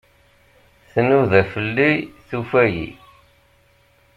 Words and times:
Tnuda 0.91 1.41
fell-i, 1.51 1.91
tufa-iyi. 2.27 2.89